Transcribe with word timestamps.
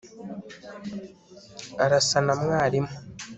arasa 1.83 2.19
na 2.25 2.33
mwarimu 2.41 2.93